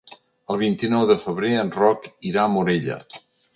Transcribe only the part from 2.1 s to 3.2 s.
irà a Morella.